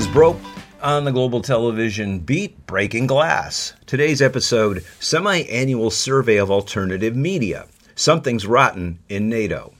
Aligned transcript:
Is 0.00 0.08
Broke 0.08 0.40
on 0.80 1.04
the 1.04 1.12
Global 1.12 1.42
Television 1.42 2.20
Beat 2.20 2.66
Breaking 2.66 3.06
Glass. 3.06 3.74
Today's 3.84 4.22
episode 4.22 4.82
Semi 4.98 5.42
Annual 5.42 5.90
Survey 5.90 6.38
of 6.38 6.50
Alternative 6.50 7.14
Media. 7.14 7.66
Something's 7.96 8.46
Rotten 8.46 8.98
in 9.10 9.28
NATO. 9.28 9.74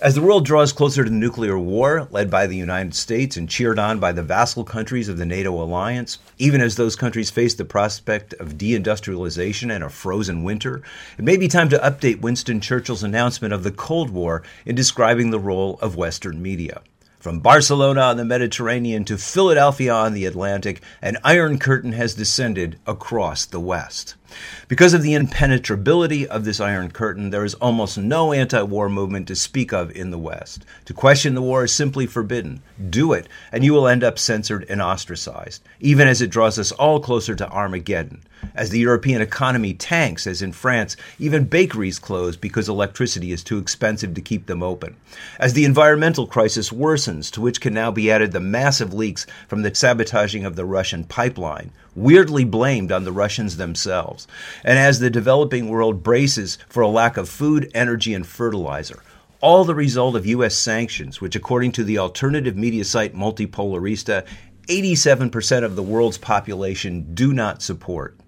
As 0.00 0.14
the 0.14 0.22
world 0.22 0.44
draws 0.44 0.72
closer 0.72 1.02
to 1.02 1.10
nuclear 1.10 1.58
war, 1.58 2.06
led 2.12 2.30
by 2.30 2.46
the 2.46 2.56
United 2.56 2.94
States 2.94 3.36
and 3.36 3.48
cheered 3.48 3.80
on 3.80 3.98
by 3.98 4.12
the 4.12 4.22
vassal 4.22 4.62
countries 4.62 5.08
of 5.08 5.18
the 5.18 5.26
NATO 5.26 5.50
alliance, 5.60 6.18
even 6.38 6.60
as 6.60 6.76
those 6.76 6.94
countries 6.94 7.30
face 7.30 7.54
the 7.54 7.64
prospect 7.64 8.34
of 8.34 8.58
deindustrialization 8.58 9.74
and 9.74 9.82
a 9.82 9.88
frozen 9.88 10.44
winter, 10.44 10.82
it 11.18 11.24
may 11.24 11.36
be 11.36 11.48
time 11.48 11.68
to 11.70 11.78
update 11.78 12.20
Winston 12.20 12.60
Churchill's 12.60 13.02
announcement 13.02 13.52
of 13.52 13.64
the 13.64 13.72
Cold 13.72 14.10
War 14.10 14.44
in 14.64 14.76
describing 14.76 15.32
the 15.32 15.40
role 15.40 15.80
of 15.82 15.96
Western 15.96 16.40
media. 16.40 16.80
From 17.18 17.40
Barcelona 17.40 18.02
on 18.02 18.16
the 18.16 18.24
Mediterranean 18.24 19.04
to 19.06 19.18
Philadelphia 19.18 19.92
on 19.92 20.14
the 20.14 20.24
Atlantic, 20.24 20.80
an 21.02 21.18
iron 21.24 21.58
curtain 21.58 21.90
has 21.90 22.14
descended 22.14 22.78
across 22.86 23.44
the 23.44 23.58
West. 23.58 24.14
Because 24.68 24.92
of 24.92 25.02
the 25.02 25.14
impenetrability 25.14 26.26
of 26.26 26.44
this 26.44 26.60
Iron 26.60 26.90
Curtain, 26.90 27.30
there 27.30 27.44
is 27.44 27.54
almost 27.54 27.96
no 27.96 28.32
anti 28.32 28.62
war 28.62 28.88
movement 28.88 29.26
to 29.28 29.34
speak 29.34 29.72
of 29.72 29.90
in 29.96 30.10
the 30.10 30.18
West. 30.18 30.64
To 30.84 30.92
question 30.92 31.34
the 31.34 31.42
war 31.42 31.64
is 31.64 31.72
simply 31.72 32.06
forbidden. 32.06 32.62
Do 32.90 33.12
it, 33.12 33.26
and 33.50 33.64
you 33.64 33.72
will 33.72 33.88
end 33.88 34.04
up 34.04 34.18
censored 34.18 34.66
and 34.68 34.82
ostracized, 34.82 35.62
even 35.80 36.06
as 36.06 36.20
it 36.20 36.30
draws 36.30 36.58
us 36.58 36.72
all 36.72 37.00
closer 37.00 37.34
to 37.34 37.48
Armageddon. 37.50 38.22
As 38.54 38.70
the 38.70 38.78
European 38.78 39.20
economy 39.20 39.74
tanks, 39.74 40.26
as 40.26 40.42
in 40.42 40.52
France, 40.52 40.96
even 41.18 41.44
bakeries 41.44 41.98
close 41.98 42.36
because 42.36 42.68
electricity 42.68 43.32
is 43.32 43.42
too 43.42 43.58
expensive 43.58 44.14
to 44.14 44.20
keep 44.20 44.46
them 44.46 44.62
open. 44.62 44.96
As 45.38 45.54
the 45.54 45.64
environmental 45.64 46.26
crisis 46.26 46.70
worsens, 46.70 47.30
to 47.32 47.40
which 47.40 47.60
can 47.60 47.74
now 47.74 47.90
be 47.90 48.10
added 48.10 48.32
the 48.32 48.40
massive 48.40 48.92
leaks 48.92 49.26
from 49.48 49.62
the 49.62 49.74
sabotaging 49.74 50.44
of 50.44 50.56
the 50.56 50.64
Russian 50.64 51.04
pipeline, 51.04 51.70
weirdly 51.94 52.44
blamed 52.44 52.92
on 52.92 53.04
the 53.04 53.12
Russians 53.12 53.56
themselves. 53.56 54.17
And 54.64 54.78
as 54.78 54.98
the 54.98 55.10
developing 55.10 55.68
world 55.68 56.02
braces 56.02 56.58
for 56.68 56.82
a 56.82 56.88
lack 56.88 57.16
of 57.16 57.28
food, 57.28 57.70
energy, 57.74 58.14
and 58.14 58.26
fertilizer, 58.26 59.02
all 59.40 59.64
the 59.64 59.74
result 59.74 60.16
of 60.16 60.26
U.S. 60.26 60.56
sanctions, 60.56 61.20
which, 61.20 61.36
according 61.36 61.72
to 61.72 61.84
the 61.84 61.98
alternative 61.98 62.56
media 62.56 62.84
site 62.84 63.14
Multipolarista, 63.14 64.26
87% 64.66 65.64
of 65.64 65.76
the 65.76 65.82
world's 65.82 66.18
population 66.18 67.14
do 67.14 67.32
not 67.32 67.62
support. 67.62 68.18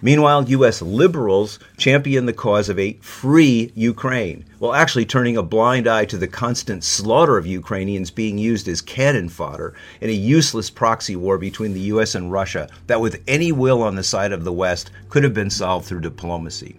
Meanwhile, 0.00 0.48
U.S. 0.50 0.80
liberals 0.80 1.58
champion 1.76 2.26
the 2.26 2.32
cause 2.32 2.68
of 2.68 2.78
a 2.78 2.92
free 3.00 3.72
Ukraine, 3.74 4.44
while 4.60 4.72
actually 4.72 5.04
turning 5.04 5.36
a 5.36 5.42
blind 5.42 5.88
eye 5.88 6.04
to 6.04 6.16
the 6.16 6.28
constant 6.28 6.84
slaughter 6.84 7.36
of 7.36 7.46
Ukrainians 7.46 8.12
being 8.12 8.38
used 8.38 8.68
as 8.68 8.80
cannon 8.80 9.28
fodder 9.28 9.74
in 10.00 10.08
a 10.08 10.12
useless 10.12 10.70
proxy 10.70 11.16
war 11.16 11.36
between 11.36 11.74
the 11.74 11.80
U.S. 11.80 12.14
and 12.14 12.30
Russia 12.30 12.68
that, 12.86 13.00
with 13.00 13.20
any 13.26 13.50
will 13.50 13.82
on 13.82 13.96
the 13.96 14.04
side 14.04 14.30
of 14.30 14.44
the 14.44 14.52
West, 14.52 14.92
could 15.08 15.24
have 15.24 15.34
been 15.34 15.50
solved 15.50 15.86
through 15.86 16.00
diplomacy 16.00 16.76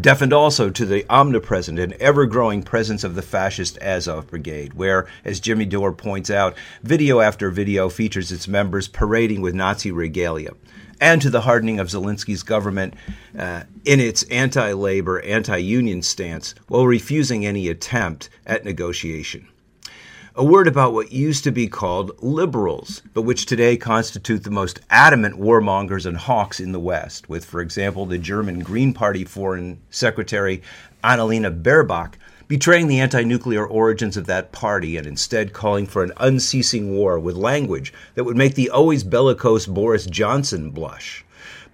deafened 0.00 0.32
also 0.32 0.70
to 0.70 0.84
the 0.84 1.04
omnipresent 1.08 1.78
and 1.78 1.92
ever 1.94 2.26
growing 2.26 2.62
presence 2.62 3.04
of 3.04 3.14
the 3.14 3.22
fascist 3.22 3.78
Azov 3.80 4.28
Brigade, 4.28 4.74
where, 4.74 5.06
as 5.24 5.40
Jimmy 5.40 5.64
Dore 5.64 5.92
points 5.92 6.30
out, 6.30 6.54
video 6.82 7.20
after 7.20 7.50
video 7.50 7.88
features 7.88 8.32
its 8.32 8.48
members 8.48 8.88
parading 8.88 9.40
with 9.40 9.54
Nazi 9.54 9.90
regalia 9.90 10.50
and 11.00 11.20
to 11.22 11.30
the 11.30 11.42
hardening 11.42 11.80
of 11.80 11.88
Zelensky's 11.88 12.42
government 12.42 12.94
uh, 13.38 13.64
in 13.84 14.00
its 14.00 14.22
anti 14.24 14.72
labor, 14.72 15.20
anti 15.20 15.56
union 15.56 16.02
stance 16.02 16.54
while 16.68 16.86
refusing 16.86 17.44
any 17.44 17.68
attempt 17.68 18.28
at 18.46 18.64
negotiation. 18.64 19.48
A 20.36 20.44
word 20.44 20.66
about 20.66 20.92
what 20.92 21.12
used 21.12 21.44
to 21.44 21.52
be 21.52 21.68
called 21.68 22.20
liberals, 22.20 23.02
but 23.12 23.22
which 23.22 23.46
today 23.46 23.76
constitute 23.76 24.42
the 24.42 24.50
most 24.50 24.80
adamant 24.90 25.38
warmongers 25.38 26.06
and 26.06 26.16
hawks 26.16 26.58
in 26.58 26.72
the 26.72 26.80
West, 26.80 27.28
with, 27.28 27.44
for 27.44 27.60
example, 27.60 28.04
the 28.04 28.18
German 28.18 28.58
Green 28.58 28.92
Party 28.92 29.24
Foreign 29.24 29.80
Secretary 29.90 30.60
Annalena 31.04 31.52
Baerbock 31.62 32.14
betraying 32.48 32.88
the 32.88 32.98
anti 32.98 33.22
nuclear 33.22 33.64
origins 33.64 34.16
of 34.16 34.26
that 34.26 34.50
party 34.50 34.96
and 34.96 35.06
instead 35.06 35.52
calling 35.52 35.86
for 35.86 36.02
an 36.02 36.10
unceasing 36.16 36.90
war 36.90 37.16
with 37.16 37.36
language 37.36 37.92
that 38.16 38.24
would 38.24 38.36
make 38.36 38.56
the 38.56 38.70
always 38.70 39.04
bellicose 39.04 39.66
Boris 39.66 40.04
Johnson 40.04 40.70
blush. 40.70 41.23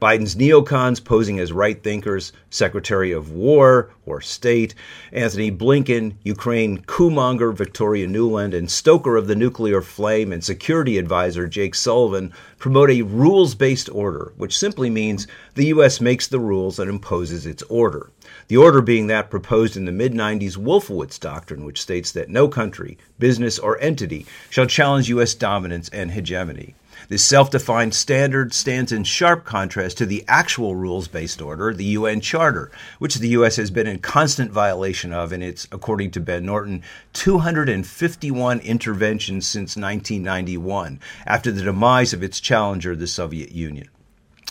Biden's 0.01 0.35
neocons 0.35 1.05
posing 1.05 1.39
as 1.39 1.53
right 1.53 1.83
thinkers, 1.83 2.33
Secretary 2.49 3.13
of 3.13 3.33
War 3.33 3.91
or 4.07 4.23
State, 4.23 4.75
Antony 5.13 5.51
Blinken, 5.51 6.15
Ukraine 6.25 6.79
coup 6.87 7.11
monger 7.11 7.53
Victoria 7.53 8.07
Nuland, 8.07 8.55
and 8.55 8.71
stoker 8.71 9.17
of 9.17 9.27
the 9.27 9.37
nuclear 9.37 9.83
flame 9.83 10.33
and 10.33 10.43
security 10.43 10.97
advisor 10.97 11.47
Jake 11.47 11.75
Sullivan 11.75 12.33
promote 12.59 12.89
a 12.89 13.03
rules 13.03 13.55
based 13.55 13.91
order, 13.91 14.33
which 14.39 14.57
simply 14.57 14.89
means 14.89 15.27
the 15.55 15.67
U.S. 15.67 16.01
makes 16.01 16.27
the 16.27 16.41
rules 16.41 16.79
and 16.79 16.89
imposes 16.89 17.45
its 17.45 17.63
order. 17.65 18.09
The 18.49 18.57
order 18.57 18.81
being 18.81 19.07
that 19.09 19.29
proposed 19.29 19.77
in 19.77 19.85
the 19.85 19.93
mid 19.93 20.15
90s 20.15 20.57
Wolfowitz 20.57 21.21
Doctrine, 21.21 21.67
which 21.67 21.83
states 21.83 22.11
that 22.13 22.31
no 22.31 22.49
country, 22.49 22.97
business, 23.19 23.59
or 23.59 23.79
entity 23.83 24.25
shall 24.49 24.65
challenge 24.65 25.11
U.S. 25.11 25.35
dominance 25.35 25.91
and 25.91 26.13
hegemony. 26.13 26.75
This 27.11 27.25
self 27.25 27.51
defined 27.51 27.93
standard 27.93 28.55
stands 28.55 28.93
in 28.93 29.03
sharp 29.03 29.45
contrast 29.45 29.99
to 29.99 30.07
the 30.07 30.25
actual 30.29 30.77
rules 30.77 31.09
based 31.09 31.43
order, 31.43 31.75
the 31.75 31.85
UN 31.97 32.21
Charter, 32.21 32.71
which 33.01 33.17
the 33.17 33.31
U.S. 33.31 33.57
has 33.57 33.69
been 33.69 33.89
in 33.89 33.99
constant 33.99 34.53
violation 34.53 35.13
of 35.13 35.33
in 35.33 35.43
its, 35.43 35.67
according 35.73 36.13
to 36.13 36.21
Ben 36.21 36.47
Norton, 36.47 36.85
251 37.15 38.61
interventions 38.61 39.45
since 39.45 39.75
1991, 39.77 41.01
after 41.27 41.51
the 41.51 41.63
demise 41.63 42.13
of 42.13 42.23
its 42.23 42.39
challenger, 42.39 42.95
the 42.95 43.09
Soviet 43.09 43.51
Union. 43.51 43.89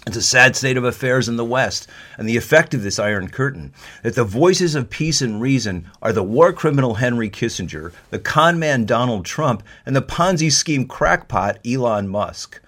It's 0.07 0.15
a 0.15 0.21
sad 0.21 0.55
state 0.55 0.77
of 0.77 0.85
affairs 0.85 1.27
in 1.27 1.35
the 1.35 1.45
West, 1.45 1.87
and 2.17 2.27
the 2.27 2.37
effect 2.37 2.73
of 2.73 2.83
this 2.83 2.99
Iron 2.99 3.27
Curtain 3.27 3.73
that 4.01 4.15
the 4.15 4.23
voices 4.23 4.73
of 4.73 4.89
peace 4.89 5.21
and 5.21 5.41
reason 5.41 5.89
are 6.01 6.13
the 6.13 6.23
war 6.23 6.53
criminal 6.53 6.95
Henry 6.95 7.29
Kissinger, 7.29 7.91
the 8.09 8.17
con 8.17 8.57
man 8.57 8.85
Donald 8.85 9.25
Trump, 9.25 9.61
and 9.85 9.95
the 9.95 10.01
Ponzi 10.01 10.51
scheme 10.51 10.87
crackpot 10.87 11.59
Elon 11.65 12.07
Musk. 12.07 12.61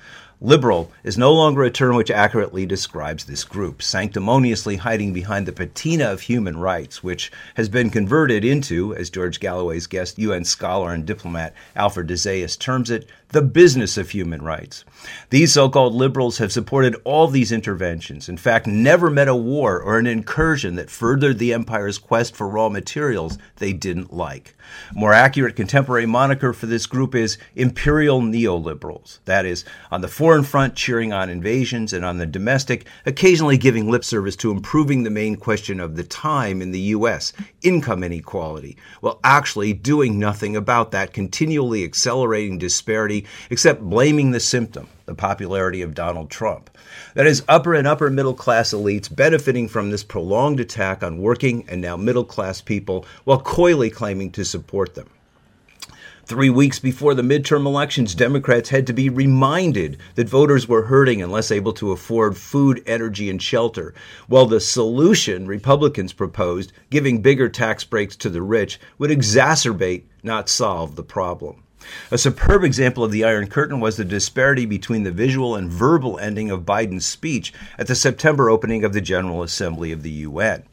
Liberal 0.44 0.92
is 1.04 1.20
no 1.20 1.32
longer 1.32 1.62
a 1.62 1.70
term 1.70 1.96
which 1.96 2.10
accurately 2.10 2.66
describes 2.66 3.26
this 3.26 3.44
group, 3.44 3.84
sanctimoniously 3.84 4.78
hiding 4.78 5.14
behind 5.14 5.46
the 5.46 5.52
patina 5.52 6.06
of 6.06 6.22
human 6.22 6.58
rights, 6.58 7.04
which 7.04 7.32
has 7.54 7.70
been 7.70 7.92
converted 7.92 8.44
into, 8.44 8.96
as 8.96 9.12
George 9.12 9.40
Galloway's 9.40 9.86
guest 9.86 10.18
UN 10.18 10.44
scholar 10.44 10.94
and 10.94 11.06
diplomat 11.06 11.54
Alfred 11.76 12.08
de 12.08 12.16
Zayas 12.16 12.58
terms 12.58 12.90
it, 12.90 13.08
the 13.30 13.44
business 13.44 13.98
of 13.98 14.10
human 14.10 14.42
rights. 14.42 14.84
These 15.30 15.54
so 15.54 15.70
called 15.70 15.94
liberals 15.94 16.40
have 16.40 16.52
supported 16.52 16.96
all 17.04 17.28
these 17.28 17.52
interventions, 17.52 18.28
in 18.28 18.38
fact, 18.38 18.66
never 18.66 19.12
met 19.12 19.28
a 19.28 19.36
war 19.36 19.80
or 19.80 20.00
an 20.00 20.08
incursion 20.08 20.76
that 20.76 20.90
furthered 20.90 21.38
the 21.38 21.54
empire's 21.54 21.98
quest 21.98 22.36
for 22.36 22.48
raw 22.48 22.68
materials 22.68 23.38
they 23.58 23.74
didn't 23.74 24.12
like. 24.12 24.56
More 24.94 25.14
accurate 25.14 25.56
contemporary 25.56 26.06
moniker 26.06 26.54
for 26.54 26.66
this 26.66 26.86
group 26.86 27.14
is 27.14 27.38
imperial 27.56 28.22
neoliberals. 28.22 29.20
That 29.26 29.46
is, 29.46 29.66
on 29.92 30.02
the 30.02 30.08
foreign 30.08 30.31
front, 30.44 30.76
cheering 30.76 31.12
on 31.12 31.30
invasions, 31.30 31.92
and 31.92 32.06
on 32.06 32.18
the 32.18 32.26
domestic, 32.26 32.88
occasionally 33.06 33.58
giving 33.58 33.92
lip 33.92 34.06
service 34.06 34.36
to 34.38 34.52
improving 34.52 35.04
the 35.04 35.10
main 35.10 35.36
question 35.36 35.80
of 35.80 35.96
the 35.96 36.04
time 36.04 36.62
in 36.62 36.72
the 36.72 36.80
U.S. 36.80 37.34
income 37.62 38.04
inequality, 38.04 38.78
while 39.02 39.20
actually 39.24 39.74
doing 39.74 40.18
nothing 40.18 40.56
about 40.56 40.92
that 40.92 41.14
continually 41.14 41.84
accelerating 41.84 42.58
disparity 42.58 43.26
except 43.50 43.82
blaming 43.82 44.32
the 44.32 44.40
symptom, 44.40 44.88
the 45.06 45.14
popularity 45.14 45.82
of 45.82 45.94
Donald 45.94 46.30
Trump. 46.30 46.70
That 47.14 47.28
is, 47.28 47.44
upper 47.50 47.74
and 47.74 47.86
upper 47.86 48.10
middle 48.10 48.34
class 48.34 48.72
elites 48.72 49.14
benefiting 49.14 49.68
from 49.68 49.92
this 49.92 50.04
prolonged 50.04 50.62
attack 50.62 51.04
on 51.04 51.22
working 51.22 51.66
and 51.68 51.82
now 51.82 51.98
middle 51.98 52.26
class 52.26 52.62
people 52.62 53.06
while 53.26 53.42
coyly 53.42 53.90
claiming 53.90 54.32
to 54.32 54.46
support 54.46 54.96
them. 54.96 55.10
Three 56.32 56.50
weeks 56.50 56.80
before 56.80 57.14
the 57.14 57.24
midterm 57.24 57.66
elections, 57.66 58.16
Democrats 58.16 58.70
had 58.70 58.88
to 58.88 58.94
be 58.94 59.10
reminded 59.10 59.98
that 60.16 60.30
voters 60.30 60.66
were 60.66 60.84
hurting 60.84 61.22
and 61.22 61.30
less 61.30 61.52
able 61.52 61.74
to 61.74 61.92
afford 61.92 62.38
food, 62.38 62.82
energy, 62.86 63.30
and 63.30 63.44
shelter. 63.44 63.94
While 64.30 64.46
the 64.46 64.62
solution 64.62 65.46
Republicans 65.46 66.14
proposed, 66.14 66.72
giving 66.90 67.22
bigger 67.22 67.50
tax 67.50 67.84
breaks 67.84 68.16
to 68.16 68.30
the 68.30 68.42
rich, 68.42 68.80
would 68.98 69.10
exacerbate, 69.10 70.04
not 70.24 70.48
solve, 70.48 70.96
the 70.96 71.04
problem. 71.04 71.64
A 72.12 72.18
superb 72.18 72.64
example 72.64 73.04
of 73.04 73.12
the 73.12 73.24
Iron 73.24 73.48
Curtain 73.48 73.80
was 73.80 73.98
the 73.98 74.06
disparity 74.06 74.66
between 74.66 75.04
the 75.04 75.12
visual 75.12 75.56
and 75.56 75.72
verbal 75.72 76.20
ending 76.20 76.52
of 76.52 76.66
Biden's 76.66 77.06
speech 77.06 77.54
at 77.78 77.88
the 77.88 77.96
September 77.96 78.50
opening 78.50 78.84
of 78.84 78.94
the 78.94 79.02
General 79.02 79.44
Assembly 79.44 79.92
of 79.92 80.04
the 80.04 80.12
UN. 80.12 80.64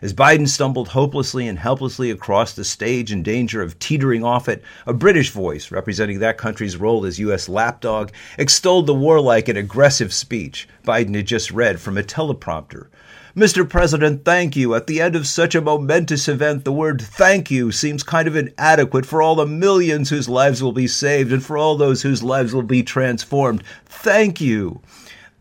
As 0.00 0.12
Biden 0.12 0.48
stumbled 0.48 0.88
hopelessly 0.88 1.48
and 1.48 1.58
helplessly 1.58 2.10
across 2.10 2.52
the 2.52 2.64
stage 2.64 3.10
in 3.10 3.22
danger 3.22 3.62
of 3.62 3.78
teetering 3.78 4.22
off 4.22 4.48
it, 4.48 4.62
a 4.86 4.92
British 4.92 5.30
voice, 5.30 5.70
representing 5.70 6.18
that 6.18 6.38
country's 6.38 6.76
role 6.76 7.06
as 7.06 7.18
U.S. 7.18 7.48
lapdog, 7.48 8.10
extolled 8.38 8.86
the 8.86 8.94
warlike 8.94 9.48
and 9.48 9.58
aggressive 9.58 10.12
speech 10.12 10.68
Biden 10.84 11.14
had 11.14 11.26
just 11.26 11.50
read 11.50 11.80
from 11.80 11.96
a 11.96 12.02
teleprompter. 12.02 12.88
Mr. 13.36 13.68
President, 13.68 14.24
thank 14.24 14.54
you. 14.54 14.76
At 14.76 14.86
the 14.86 15.00
end 15.00 15.16
of 15.16 15.26
such 15.26 15.56
a 15.56 15.60
momentous 15.60 16.28
event, 16.28 16.64
the 16.64 16.72
word 16.72 17.02
thank 17.02 17.50
you 17.50 17.72
seems 17.72 18.04
kind 18.04 18.28
of 18.28 18.36
inadequate 18.36 19.04
for 19.04 19.20
all 19.20 19.34
the 19.34 19.44
millions 19.44 20.10
whose 20.10 20.28
lives 20.28 20.62
will 20.62 20.70
be 20.70 20.86
saved 20.86 21.32
and 21.32 21.44
for 21.44 21.58
all 21.58 21.76
those 21.76 22.02
whose 22.02 22.22
lives 22.22 22.54
will 22.54 22.62
be 22.62 22.84
transformed. 22.84 23.64
Thank 23.86 24.40
you. 24.40 24.80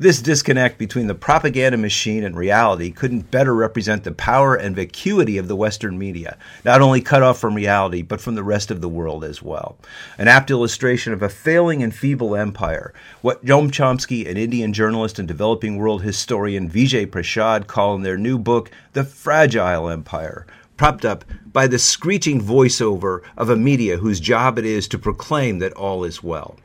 This 0.03 0.21
disconnect 0.21 0.77
between 0.77 1.07
the 1.07 1.15
propaganda 1.15 1.77
machine 1.77 2.25
and 2.25 2.35
reality 2.35 2.91
couldn't 2.91 3.31
better 3.31 3.55
represent 3.55 4.03
the 4.03 4.11
power 4.11 4.53
and 4.53 4.75
vacuity 4.75 5.37
of 5.37 5.47
the 5.47 5.55
Western 5.55 5.97
media, 5.97 6.37
not 6.65 6.81
only 6.81 6.99
cut 6.99 7.23
off 7.23 7.39
from 7.39 7.55
reality, 7.55 8.01
but 8.01 8.19
from 8.19 8.35
the 8.35 8.43
rest 8.43 8.69
of 8.69 8.81
the 8.81 8.89
world 8.89 9.23
as 9.23 9.41
well. 9.41 9.77
An 10.17 10.27
apt 10.27 10.51
illustration 10.51 11.13
of 11.13 11.21
a 11.21 11.29
failing 11.29 11.81
and 11.81 11.95
feeble 11.95 12.35
empire, 12.35 12.93
what 13.21 13.45
Noam 13.45 13.71
Chomsky, 13.71 14.29
an 14.29 14.35
Indian 14.35 14.73
journalist 14.73 15.19
and 15.19 15.25
developing 15.25 15.77
world 15.77 16.01
historian 16.01 16.69
Vijay 16.69 17.07
Prashad 17.07 17.67
call 17.67 17.95
in 17.95 18.01
their 18.01 18.17
new 18.17 18.37
book, 18.37 18.71
The 18.91 19.05
Fragile 19.05 19.87
Empire 19.89 20.45
propped 20.75 21.05
up 21.05 21.23
by 21.45 21.65
the 21.65 21.79
screeching 21.79 22.41
voiceover 22.41 23.21
of 23.37 23.49
a 23.49 23.55
media 23.55 23.95
whose 23.95 24.19
job 24.19 24.59
it 24.59 24.65
is 24.65 24.85
to 24.89 24.97
proclaim 24.97 25.59
that 25.59 25.71
all 25.71 26.03
is 26.03 26.21
well. 26.21 26.57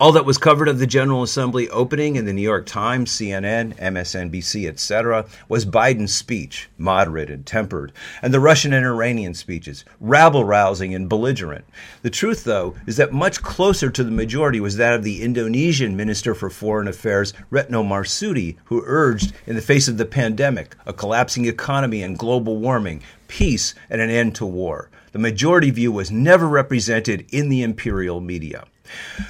All 0.00 0.12
that 0.12 0.24
was 0.24 0.38
covered 0.38 0.68
of 0.68 0.78
the 0.78 0.86
General 0.86 1.22
Assembly 1.22 1.68
opening 1.68 2.16
in 2.16 2.24
the 2.24 2.32
New 2.32 2.40
York 2.40 2.64
Times, 2.64 3.10
CNN, 3.10 3.76
MSNBC, 3.76 4.66
etc., 4.66 5.26
was 5.46 5.66
Biden's 5.66 6.14
speech, 6.14 6.70
moderate 6.78 7.28
and 7.28 7.44
tempered, 7.44 7.92
and 8.22 8.32
the 8.32 8.40
Russian 8.40 8.72
and 8.72 8.86
Iranian 8.86 9.34
speeches, 9.34 9.84
rabble 10.00 10.42
rousing 10.42 10.94
and 10.94 11.06
belligerent. 11.06 11.66
The 12.00 12.08
truth, 12.08 12.44
though, 12.44 12.76
is 12.86 12.96
that 12.96 13.12
much 13.12 13.42
closer 13.42 13.90
to 13.90 14.02
the 14.02 14.10
majority 14.10 14.58
was 14.58 14.78
that 14.78 14.94
of 14.94 15.04
the 15.04 15.20
Indonesian 15.20 15.98
Minister 15.98 16.34
for 16.34 16.48
Foreign 16.48 16.88
Affairs, 16.88 17.34
Retno 17.52 17.86
Marsudi, 17.86 18.56
who 18.64 18.82
urged, 18.86 19.34
in 19.46 19.54
the 19.54 19.60
face 19.60 19.86
of 19.86 19.98
the 19.98 20.06
pandemic, 20.06 20.76
a 20.86 20.94
collapsing 20.94 21.44
economy 21.44 22.02
and 22.02 22.18
global 22.18 22.56
warming, 22.56 23.02
peace 23.28 23.74
and 23.90 24.00
an 24.00 24.08
end 24.08 24.34
to 24.36 24.46
war. 24.46 24.88
The 25.12 25.18
majority 25.18 25.70
view 25.70 25.92
was 25.92 26.10
never 26.10 26.48
represented 26.48 27.26
in 27.30 27.50
the 27.50 27.62
imperial 27.62 28.22
media. 28.22 28.64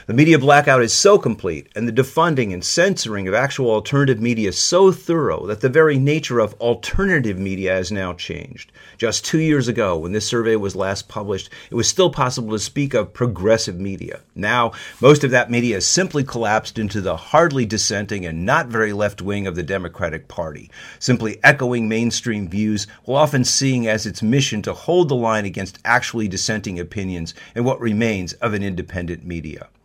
The 0.06 0.14
media 0.14 0.38
blackout 0.38 0.82
is 0.82 0.92
so 0.92 1.18
complete, 1.18 1.68
and 1.76 1.86
the 1.86 1.92
defunding 1.92 2.52
and 2.52 2.64
censoring 2.64 3.28
of 3.28 3.34
actual 3.34 3.70
alternative 3.70 4.20
media 4.20 4.52
so 4.52 4.90
thorough 4.90 5.46
that 5.46 5.60
the 5.60 5.68
very 5.68 5.98
nature 5.98 6.40
of 6.40 6.54
alternative 6.54 7.38
media 7.38 7.72
has 7.74 7.92
now 7.92 8.14
changed. 8.14 8.72
Just 8.98 9.24
two 9.24 9.38
years 9.38 9.68
ago, 9.68 9.98
when 9.98 10.12
this 10.12 10.26
survey 10.26 10.56
was 10.56 10.74
last 10.74 11.08
published, 11.08 11.50
it 11.70 11.74
was 11.74 11.88
still 11.88 12.10
possible 12.10 12.50
to 12.52 12.58
speak 12.58 12.94
of 12.94 13.12
progressive 13.12 13.78
media. 13.78 14.20
Now, 14.34 14.72
most 15.00 15.22
of 15.22 15.30
that 15.32 15.50
media 15.50 15.76
has 15.76 15.86
simply 15.86 16.24
collapsed 16.24 16.78
into 16.78 17.00
the 17.00 17.16
hardly 17.16 17.66
dissenting 17.66 18.24
and 18.24 18.46
not 18.46 18.68
very 18.68 18.92
left 18.92 19.20
wing 19.20 19.46
of 19.46 19.54
the 19.54 19.62
Democratic 19.62 20.28
Party, 20.28 20.70
simply 20.98 21.38
echoing 21.44 21.88
mainstream 21.88 22.48
views 22.48 22.86
while 23.04 23.22
often 23.22 23.44
seeing 23.44 23.86
as 23.86 24.06
its 24.06 24.22
mission 24.22 24.62
to 24.62 24.72
hold 24.72 25.08
the 25.08 25.14
line 25.14 25.44
against 25.44 25.78
actually 25.84 26.28
dissenting 26.28 26.80
opinions 26.80 27.34
in 27.54 27.64
what 27.64 27.80
remains 27.80 28.32
of 28.34 28.54
an 28.54 28.62
independent 28.62 29.24
media. 29.40 29.79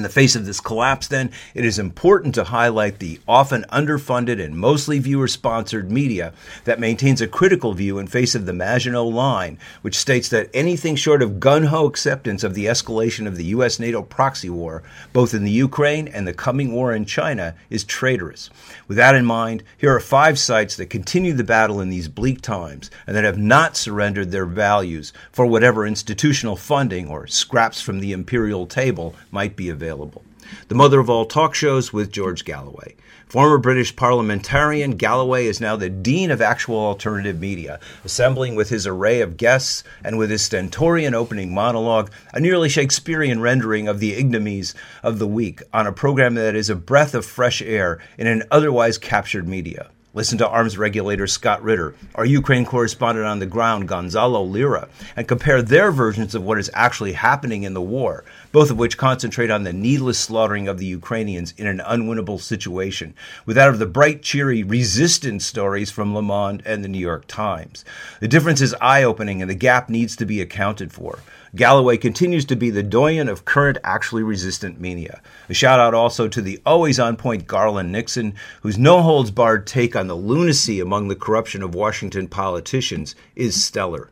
In 0.00 0.02
the 0.02 0.08
face 0.08 0.34
of 0.34 0.46
this 0.46 0.60
collapse, 0.60 1.08
then, 1.08 1.30
it 1.52 1.62
is 1.62 1.78
important 1.78 2.34
to 2.36 2.44
highlight 2.44 3.00
the 3.00 3.20
often 3.28 3.66
underfunded 3.70 4.42
and 4.42 4.56
mostly 4.56 4.98
viewer 4.98 5.28
sponsored 5.28 5.92
media 5.92 6.32
that 6.64 6.80
maintains 6.80 7.20
a 7.20 7.28
critical 7.28 7.74
view 7.74 7.98
in 7.98 8.06
face 8.06 8.34
of 8.34 8.46
the 8.46 8.54
Maginot 8.54 9.04
Line, 9.04 9.58
which 9.82 9.98
states 9.98 10.30
that 10.30 10.48
anything 10.54 10.96
short 10.96 11.20
of 11.20 11.38
gun 11.38 11.64
ho 11.64 11.84
acceptance 11.84 12.42
of 12.42 12.54
the 12.54 12.64
escalation 12.64 13.26
of 13.26 13.36
the 13.36 13.44
U.S. 13.56 13.78
NATO 13.78 14.00
proxy 14.00 14.48
war, 14.48 14.82
both 15.12 15.34
in 15.34 15.44
the 15.44 15.50
Ukraine 15.50 16.08
and 16.08 16.26
the 16.26 16.32
coming 16.32 16.72
war 16.72 16.94
in 16.94 17.04
China, 17.04 17.54
is 17.68 17.84
traitorous. 17.84 18.48
With 18.88 18.96
that 18.96 19.14
in 19.14 19.26
mind, 19.26 19.64
here 19.76 19.94
are 19.94 20.00
five 20.00 20.38
sites 20.38 20.76
that 20.76 20.86
continue 20.86 21.34
the 21.34 21.44
battle 21.44 21.78
in 21.78 21.90
these 21.90 22.08
bleak 22.08 22.40
times 22.40 22.90
and 23.06 23.14
that 23.14 23.24
have 23.24 23.36
not 23.36 23.76
surrendered 23.76 24.30
their 24.30 24.46
values 24.46 25.12
for 25.30 25.44
whatever 25.44 25.86
institutional 25.86 26.56
funding 26.56 27.06
or 27.06 27.26
scraps 27.26 27.82
from 27.82 28.00
the 28.00 28.12
imperial 28.12 28.66
table 28.66 29.14
might 29.30 29.56
be 29.56 29.68
available 29.68 29.89
available. 29.90 30.22
The 30.68 30.74
mother 30.74 31.00
of 31.00 31.10
all 31.10 31.26
talk 31.26 31.54
shows 31.54 31.92
with 31.92 32.12
George 32.12 32.44
Galloway. 32.44 32.94
Former 33.26 33.58
British 33.58 33.94
parliamentarian, 33.94 34.92
Galloway 34.92 35.46
is 35.46 35.60
now 35.60 35.76
the 35.76 35.88
Dean 35.88 36.30
of 36.30 36.40
Actual 36.40 36.78
Alternative 36.78 37.38
Media, 37.38 37.78
assembling 38.04 38.56
with 38.56 38.68
his 38.68 38.86
array 38.86 39.20
of 39.20 39.36
guests 39.36 39.84
and 40.02 40.18
with 40.18 40.30
his 40.30 40.42
stentorian 40.42 41.14
opening 41.14 41.54
monologue 41.54 42.10
a 42.32 42.40
nearly 42.40 42.68
Shakespearean 42.68 43.40
rendering 43.40 43.86
of 43.86 44.00
the 44.00 44.12
ignominies 44.12 44.74
of 45.02 45.18
the 45.18 45.28
week 45.28 45.62
on 45.72 45.86
a 45.86 45.92
program 45.92 46.34
that 46.34 46.56
is 46.56 46.70
a 46.70 46.74
breath 46.74 47.14
of 47.14 47.24
fresh 47.24 47.62
air 47.62 48.00
in 48.18 48.26
an 48.26 48.42
otherwise 48.50 48.98
captured 48.98 49.46
media. 49.46 49.90
Listen 50.12 50.38
to 50.38 50.48
arms 50.48 50.76
regulator 50.76 51.28
Scott 51.28 51.62
Ritter, 51.62 51.94
our 52.16 52.24
Ukraine 52.24 52.64
correspondent 52.64 53.28
on 53.28 53.38
the 53.38 53.46
ground, 53.46 53.86
Gonzalo 53.86 54.42
Lira, 54.42 54.88
and 55.14 55.28
compare 55.28 55.62
their 55.62 55.92
versions 55.92 56.34
of 56.34 56.42
what 56.42 56.58
is 56.58 56.68
actually 56.74 57.12
happening 57.12 57.62
in 57.62 57.74
the 57.74 57.80
war, 57.80 58.24
both 58.50 58.72
of 58.72 58.76
which 58.76 58.98
concentrate 58.98 59.52
on 59.52 59.62
the 59.62 59.72
needless 59.72 60.18
slaughtering 60.18 60.66
of 60.66 60.78
the 60.78 60.86
Ukrainians 60.86 61.54
in 61.56 61.68
an 61.68 61.78
unwinnable 61.78 62.40
situation, 62.40 63.14
with 63.46 63.54
that 63.54 63.68
of 63.68 63.78
the 63.78 63.86
bright, 63.86 64.20
cheery 64.20 64.64
resistance 64.64 65.46
stories 65.46 65.92
from 65.92 66.12
Le 66.12 66.22
Monde 66.22 66.64
and 66.66 66.82
the 66.82 66.88
New 66.88 66.98
York 66.98 67.28
Times. 67.28 67.84
The 68.18 68.26
difference 68.26 68.60
is 68.60 68.74
eye 68.80 69.04
opening, 69.04 69.40
and 69.40 69.48
the 69.48 69.54
gap 69.54 69.88
needs 69.88 70.16
to 70.16 70.26
be 70.26 70.40
accounted 70.40 70.90
for. 70.92 71.20
Galloway 71.56 71.96
continues 71.96 72.44
to 72.44 72.56
be 72.56 72.70
the 72.70 72.82
doyen 72.82 73.28
of 73.28 73.44
current 73.44 73.78
actually 73.82 74.22
resistant 74.22 74.80
media. 74.80 75.20
A 75.48 75.54
shout 75.54 75.80
out 75.80 75.94
also 75.94 76.28
to 76.28 76.40
the 76.40 76.60
always 76.64 77.00
on 77.00 77.16
point 77.16 77.48
Garland 77.48 77.90
Nixon, 77.90 78.34
whose 78.62 78.78
no 78.78 79.02
holds 79.02 79.32
barred 79.32 79.66
take 79.66 79.96
on 79.96 80.06
the 80.06 80.14
lunacy 80.14 80.78
among 80.78 81.08
the 81.08 81.16
corruption 81.16 81.62
of 81.62 81.74
Washington 81.74 82.28
politicians 82.28 83.16
is 83.34 83.60
stellar 83.60 84.10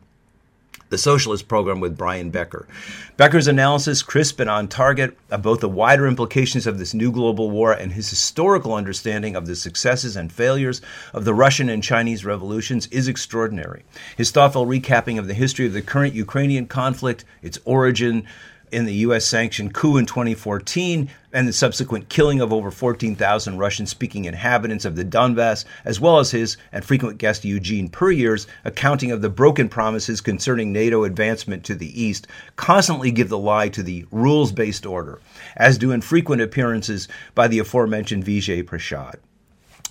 the 0.89 0.97
Socialist 0.97 1.47
Program 1.47 1.79
with 1.79 1.97
Brian 1.97 2.29
Becker. 2.29 2.67
Becker's 3.17 3.47
analysis, 3.47 4.01
crisp 4.01 4.39
and 4.39 4.49
on 4.49 4.67
target, 4.67 5.17
of 5.29 5.41
both 5.41 5.59
the 5.59 5.69
wider 5.69 6.07
implications 6.07 6.67
of 6.67 6.79
this 6.79 6.93
new 6.93 7.11
global 7.11 7.49
war 7.49 7.71
and 7.71 7.93
his 7.93 8.09
historical 8.09 8.73
understanding 8.73 9.35
of 9.35 9.45
the 9.45 9.55
successes 9.55 10.15
and 10.15 10.31
failures 10.31 10.81
of 11.13 11.25
the 11.25 11.33
Russian 11.33 11.69
and 11.69 11.83
Chinese 11.83 12.25
revolutions, 12.25 12.87
is 12.87 13.07
extraordinary. 13.07 13.83
His 14.17 14.31
thoughtful 14.31 14.65
recapping 14.65 15.19
of 15.19 15.27
the 15.27 15.33
history 15.33 15.65
of 15.65 15.73
the 15.73 15.81
current 15.81 16.13
Ukrainian 16.13 16.65
conflict, 16.65 17.25
its 17.41 17.59
origin, 17.65 18.25
in 18.71 18.85
the 18.85 18.93
U.S. 18.95 19.25
sanctioned 19.25 19.73
coup 19.73 19.97
in 19.97 20.05
2014 20.05 21.09
and 21.31 21.47
the 21.47 21.53
subsequent 21.53 22.09
killing 22.09 22.41
of 22.41 22.51
over 22.51 22.71
14,000 22.71 23.57
Russian 23.57 23.85
speaking 23.85 24.25
inhabitants 24.25 24.85
of 24.85 24.95
the 24.95 25.05
Donbass, 25.05 25.65
as 25.85 25.99
well 25.99 26.19
as 26.19 26.31
his 26.31 26.57
and 26.71 26.83
frequent 26.83 27.17
guest 27.17 27.45
Eugene 27.45 27.89
Puryear's 27.89 28.47
accounting 28.65 29.11
of 29.11 29.21
the 29.21 29.29
broken 29.29 29.69
promises 29.69 30.21
concerning 30.21 30.71
NATO 30.71 31.03
advancement 31.03 31.63
to 31.65 31.75
the 31.75 32.01
east, 32.01 32.27
constantly 32.55 33.11
give 33.11 33.29
the 33.29 33.37
lie 33.37 33.69
to 33.69 33.83
the 33.83 34.05
rules 34.11 34.51
based 34.51 34.85
order, 34.85 35.19
as 35.55 35.77
do 35.77 35.91
infrequent 35.91 36.41
appearances 36.41 37.07
by 37.35 37.47
the 37.47 37.59
aforementioned 37.59 38.25
Vijay 38.25 38.63
Prashad. 38.63 39.15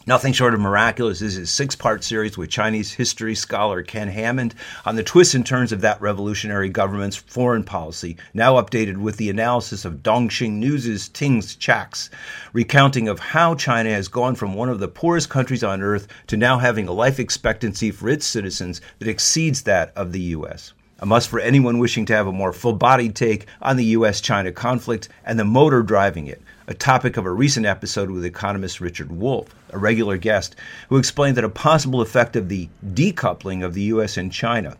Nothing 0.08 0.32
short 0.32 0.54
of 0.54 0.60
miraculous 0.60 1.20
is 1.20 1.34
his 1.34 1.50
six 1.50 1.76
part 1.76 2.02
series 2.02 2.38
with 2.38 2.48
Chinese 2.48 2.94
history 2.94 3.34
scholar 3.34 3.82
Ken 3.82 4.08
Hammond 4.08 4.54
on 4.86 4.96
the 4.96 5.02
twists 5.02 5.34
and 5.34 5.44
turns 5.44 5.70
of 5.70 5.82
that 5.82 6.00
revolutionary 6.00 6.70
government's 6.70 7.16
foreign 7.16 7.62
policy, 7.62 8.16
now 8.32 8.54
updated 8.54 8.96
with 8.96 9.18
the 9.18 9.28
analysis 9.28 9.84
of 9.84 10.02
Dongsheng 10.02 10.52
News' 10.52 11.10
Tings 11.10 11.54
Chak's, 11.56 12.08
recounting 12.54 13.06
of 13.06 13.18
how 13.18 13.54
China 13.54 13.90
has 13.90 14.08
gone 14.08 14.34
from 14.34 14.54
one 14.54 14.70
of 14.70 14.78
the 14.78 14.88
poorest 14.88 15.28
countries 15.28 15.62
on 15.62 15.82
earth 15.82 16.08
to 16.28 16.38
now 16.38 16.56
having 16.56 16.88
a 16.88 16.92
life 16.92 17.20
expectancy 17.20 17.90
for 17.90 18.08
its 18.08 18.24
citizens 18.24 18.80
that 19.00 19.08
exceeds 19.08 19.64
that 19.64 19.92
of 19.94 20.12
the 20.12 20.20
U.S 20.20 20.72
a 20.98 21.06
must 21.06 21.28
for 21.28 21.38
anyone 21.38 21.78
wishing 21.78 22.04
to 22.06 22.14
have 22.14 22.26
a 22.26 22.32
more 22.32 22.52
full 22.52 22.72
bodied 22.72 23.14
take 23.14 23.46
on 23.62 23.76
the 23.76 23.84
U.S. 23.84 24.20
China 24.20 24.50
conflict 24.50 25.08
and 25.24 25.38
the 25.38 25.44
motor 25.44 25.82
driving 25.82 26.26
it, 26.26 26.42
a 26.66 26.74
topic 26.74 27.16
of 27.16 27.24
a 27.24 27.30
recent 27.30 27.66
episode 27.66 28.10
with 28.10 28.24
economist 28.24 28.80
Richard 28.80 29.12
Wolff, 29.12 29.54
a 29.70 29.78
regular 29.78 30.16
guest, 30.16 30.56
who 30.88 30.96
explained 30.96 31.36
that 31.36 31.44
a 31.44 31.48
possible 31.48 32.00
effect 32.00 32.34
of 32.34 32.48
the 32.48 32.68
decoupling 32.84 33.64
of 33.64 33.74
the 33.74 33.82
U.S. 33.82 34.16
and 34.16 34.32
China 34.32 34.76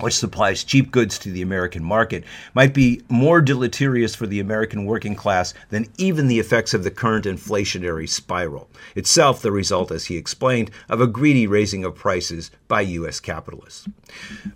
which 0.00 0.14
supplies 0.14 0.64
cheap 0.64 0.90
goods 0.90 1.18
to 1.18 1.30
the 1.30 1.42
American 1.42 1.82
market, 1.82 2.24
might 2.54 2.74
be 2.74 3.02
more 3.08 3.40
deleterious 3.40 4.14
for 4.14 4.26
the 4.26 4.40
American 4.40 4.84
working 4.84 5.14
class 5.14 5.54
than 5.70 5.86
even 5.96 6.28
the 6.28 6.38
effects 6.38 6.74
of 6.74 6.84
the 6.84 6.90
current 6.90 7.24
inflationary 7.24 8.08
spiral, 8.08 8.68
itself 8.94 9.40
the 9.40 9.52
result, 9.52 9.90
as 9.90 10.06
he 10.06 10.16
explained, 10.16 10.70
of 10.88 11.00
a 11.00 11.06
greedy 11.06 11.46
raising 11.46 11.84
of 11.84 11.94
prices 11.94 12.50
by 12.68 12.80
U.S. 12.80 13.20
capitalists. 13.20 13.88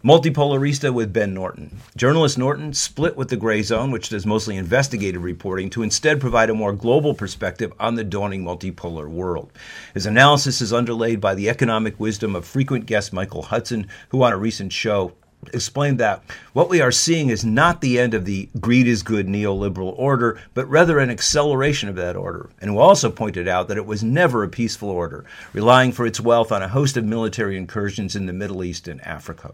Multipolarista 0.05 0.93
with 0.93 1.13
Ben 1.13 1.33
Norton. 1.35 1.79
Journalist 1.97 2.39
Norton 2.39 2.73
split 2.73 3.17
with 3.17 3.29
the 3.29 3.37
Gray 3.37 3.63
Zone, 3.63 3.91
which 3.91 4.09
does 4.09 4.27
mostly 4.27 4.57
investigative 4.57 5.23
reporting, 5.23 5.71
to 5.71 5.83
instead 5.83 6.21
provide 6.21 6.51
a 6.51 6.55
more 6.55 6.73
global 6.73 7.15
perspective 7.15 7.73
on 7.79 7.95
the 7.95 8.05
dawning 8.05 8.45
multipolar 8.45 9.09
world. 9.09 9.53
His 9.95 10.07
analysis 10.07 10.61
is 10.61 10.73
underlaid 10.73 11.21
by 11.21 11.35
the 11.35 11.49
economic 11.49 11.99
wisdom 11.99 12.37
of 12.37 12.45
frequent 12.45 12.87
guest 12.87 13.13
Michael 13.13 13.43
Hudson, 13.43 13.87
who 14.11 14.23
on 14.23 14.33
a 14.33 14.39
recent 14.39 14.73
show 14.73 15.13
explained 15.53 15.99
that 15.99 16.23
what 16.53 16.69
we 16.69 16.81
are 16.81 16.93
seeing 16.93 17.31
is 17.31 17.45
not 17.45 17.81
the 17.81 17.99
end 17.99 18.15
of 18.15 18.25
the 18.25 18.49
greed 18.61 18.87
is 18.87 19.03
good 19.03 19.27
neoliberal 19.27 19.95
order, 19.97 20.41
but 20.55 20.69
rather 20.69 20.99
an 20.99 21.11
acceleration 21.11 21.89
of 21.89 21.97
that 21.97 22.17
order. 22.17 22.51
And 22.61 22.71
who 22.71 22.79
also 22.79 23.11
pointed 23.11 23.49
out 23.49 23.69
that 23.69 23.77
it 23.77 23.87
was 23.87 24.03
never 24.03 24.43
a 24.43 24.49
peaceful 24.49 24.91
order, 24.91 25.25
relying 25.53 25.93
for 25.93 26.07
its 26.07 26.21
wealth 26.21 26.53
on 26.53 26.63
a 26.63 26.69
host 26.69 26.97
of 26.97 27.05
military 27.05 27.57
incursions 27.57 28.15
in 28.15 28.27
the 28.27 28.33
Middle 28.33 28.63
East 28.63 28.87
and 28.87 29.01
Africa. 29.01 29.53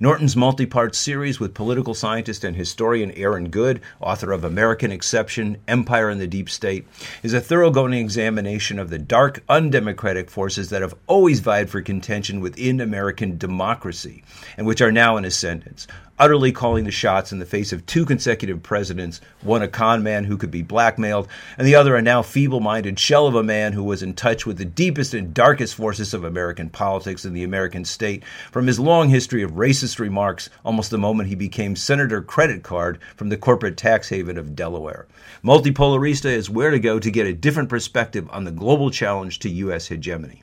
Norton's 0.00 0.34
multi 0.34 0.64
part 0.64 0.94
series 0.94 1.38
with 1.38 1.52
political 1.52 1.92
scientist 1.92 2.42
and 2.42 2.56
historian 2.56 3.10
Aaron 3.12 3.50
Good, 3.50 3.82
author 4.00 4.32
of 4.32 4.44
American 4.44 4.90
Exception 4.90 5.58
Empire 5.68 6.08
and 6.08 6.20
the 6.20 6.26
Deep 6.26 6.48
State, 6.48 6.86
is 7.22 7.34
a 7.34 7.40
thoroughgoing 7.40 7.92
examination 7.92 8.78
of 8.78 8.88
the 8.88 8.98
dark, 8.98 9.42
undemocratic 9.48 10.30
forces 10.30 10.70
that 10.70 10.80
have 10.80 10.94
always 11.06 11.40
vied 11.40 11.68
for 11.68 11.82
contention 11.82 12.40
within 12.40 12.80
American 12.80 13.36
democracy 13.36 14.22
and 14.56 14.66
which 14.66 14.80
are 14.80 14.92
now 14.92 15.17
in 15.18 15.24
ascendance 15.24 15.86
utterly 16.18 16.50
calling 16.50 16.84
the 16.84 16.90
shots 16.90 17.32
in 17.32 17.38
the 17.38 17.46
face 17.46 17.72
of 17.72 17.84
two 17.86 18.04
consecutive 18.04 18.62
presidents, 18.62 19.20
one 19.42 19.62
a 19.62 19.68
con 19.68 20.02
man 20.02 20.24
who 20.24 20.36
could 20.36 20.50
be 20.50 20.62
blackmailed, 20.62 21.28
and 21.56 21.66
the 21.66 21.74
other 21.74 21.94
a 21.94 22.02
now 22.02 22.22
feeble 22.22 22.60
minded 22.60 22.98
shell 22.98 23.26
of 23.26 23.34
a 23.34 23.42
man 23.42 23.72
who 23.72 23.84
was 23.84 24.02
in 24.02 24.14
touch 24.14 24.44
with 24.44 24.58
the 24.58 24.64
deepest 24.64 25.14
and 25.14 25.32
darkest 25.32 25.74
forces 25.74 26.12
of 26.12 26.24
American 26.24 26.68
politics 26.68 27.24
and 27.24 27.36
the 27.36 27.44
American 27.44 27.84
state 27.84 28.24
from 28.50 28.66
his 28.66 28.80
long 28.80 29.08
history 29.08 29.42
of 29.42 29.52
racist 29.52 29.98
remarks 29.98 30.50
almost 30.64 30.90
the 30.90 30.98
moment 30.98 31.28
he 31.28 31.34
became 31.34 31.76
Senator 31.76 32.20
Credit 32.20 32.62
Card 32.62 32.98
from 33.16 33.28
the 33.28 33.36
corporate 33.36 33.76
tax 33.76 34.08
haven 34.08 34.36
of 34.36 34.56
Delaware. 34.56 35.06
Multipolarista 35.44 36.26
is 36.26 36.50
where 36.50 36.70
to 36.70 36.80
go 36.80 36.98
to 36.98 37.10
get 37.10 37.26
a 37.26 37.32
different 37.32 37.68
perspective 37.68 38.28
on 38.30 38.44
the 38.44 38.50
global 38.50 38.90
challenge 38.90 39.38
to 39.38 39.48
U.S. 39.48 39.86
hegemony. 39.86 40.42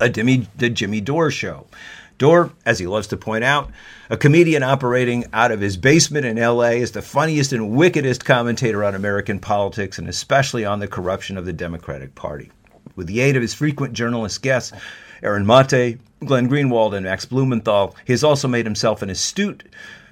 A 0.00 0.08
Jimmy, 0.08 0.48
the 0.56 0.70
Jimmy 0.70 1.00
Dore 1.00 1.30
Show. 1.30 1.66
Dore, 2.18 2.50
as 2.66 2.80
he 2.80 2.86
loves 2.86 3.06
to 3.08 3.16
point 3.16 3.44
out, 3.44 3.70
a 4.10 4.16
comedian 4.16 4.64
operating 4.64 5.24
out 5.32 5.52
of 5.52 5.60
his 5.60 5.76
basement 5.76 6.26
in 6.26 6.36
LA, 6.36 6.70
is 6.70 6.90
the 6.90 7.00
funniest 7.00 7.52
and 7.52 7.70
wickedest 7.70 8.24
commentator 8.24 8.84
on 8.84 8.96
American 8.96 9.38
politics 9.38 9.98
and 9.98 10.08
especially 10.08 10.64
on 10.64 10.80
the 10.80 10.88
corruption 10.88 11.38
of 11.38 11.46
the 11.46 11.52
Democratic 11.52 12.16
Party. 12.16 12.50
With 12.96 13.06
the 13.06 13.20
aid 13.20 13.36
of 13.36 13.42
his 13.42 13.54
frequent 13.54 13.92
journalist 13.92 14.42
guests, 14.42 14.72
Aaron 15.22 15.46
Mate, 15.46 16.00
Glenn 16.24 16.48
Greenwald, 16.48 16.94
and 16.94 17.06
Max 17.06 17.24
Blumenthal, 17.24 17.94
he 18.04 18.12
has 18.12 18.24
also 18.24 18.48
made 18.48 18.66
himself 18.66 19.00
an 19.02 19.10
astute 19.10 19.62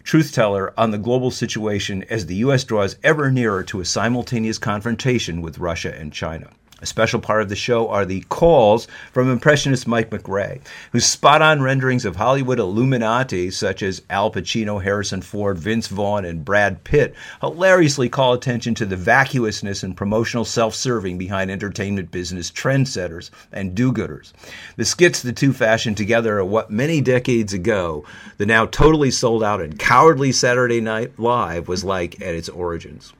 truth 0.04 0.32
teller 0.32 0.72
on 0.78 0.92
the 0.92 0.98
global 0.98 1.32
situation 1.32 2.04
as 2.04 2.26
the 2.26 2.36
U.S. 2.36 2.62
draws 2.62 2.96
ever 3.02 3.32
nearer 3.32 3.64
to 3.64 3.80
a 3.80 3.84
simultaneous 3.84 4.58
confrontation 4.58 5.42
with 5.42 5.58
Russia 5.58 5.92
and 5.98 6.12
China. 6.12 6.50
A 6.82 6.84
special 6.84 7.20
part 7.20 7.40
of 7.40 7.48
the 7.48 7.56
show 7.56 7.88
are 7.88 8.04
the 8.04 8.20
calls 8.28 8.86
from 9.10 9.30
impressionist 9.30 9.86
Mike 9.86 10.10
McRae, 10.10 10.60
whose 10.92 11.06
spot 11.06 11.40
on 11.40 11.62
renderings 11.62 12.04
of 12.04 12.16
Hollywood 12.16 12.58
illuminati, 12.58 13.50
such 13.50 13.82
as 13.82 14.02
Al 14.10 14.30
Pacino, 14.30 14.82
Harrison 14.82 15.22
Ford, 15.22 15.58
Vince 15.58 15.88
Vaughn, 15.88 16.26
and 16.26 16.44
Brad 16.44 16.84
Pitt, 16.84 17.14
hilariously 17.40 18.10
call 18.10 18.34
attention 18.34 18.74
to 18.74 18.84
the 18.84 18.94
vacuousness 18.94 19.82
and 19.82 19.96
promotional 19.96 20.44
self 20.44 20.74
serving 20.74 21.16
behind 21.16 21.50
entertainment 21.50 22.10
business 22.10 22.50
trendsetters 22.50 23.30
and 23.52 23.74
do 23.74 23.90
gooders. 23.90 24.34
The 24.76 24.84
skits 24.84 25.22
the 25.22 25.32
two 25.32 25.54
fashioned 25.54 25.96
together 25.96 26.40
are 26.40 26.44
what 26.44 26.70
many 26.70 27.00
decades 27.00 27.54
ago 27.54 28.04
the 28.36 28.44
now 28.44 28.66
totally 28.66 29.10
sold 29.10 29.42
out 29.42 29.62
and 29.62 29.78
cowardly 29.78 30.30
Saturday 30.30 30.82
Night 30.82 31.18
Live 31.18 31.68
was 31.68 31.84
like 31.84 32.20
at 32.20 32.34
its 32.34 32.50
origins. 32.50 33.14